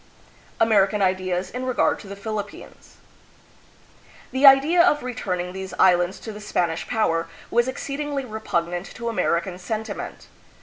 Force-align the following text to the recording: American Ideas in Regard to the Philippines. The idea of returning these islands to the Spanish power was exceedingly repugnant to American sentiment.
American 0.59 0.99
Ideas 0.99 1.51
in 1.51 1.63
Regard 1.63 1.99
to 1.99 2.07
the 2.07 2.15
Philippines. 2.15 2.95
The 4.31 4.47
idea 4.47 4.81
of 4.81 5.03
returning 5.03 5.53
these 5.53 5.75
islands 5.77 6.17
to 6.21 6.31
the 6.33 6.41
Spanish 6.41 6.87
power 6.87 7.27
was 7.51 7.67
exceedingly 7.67 8.25
repugnant 8.25 8.87
to 8.95 9.09
American 9.09 9.59
sentiment. 9.59 10.25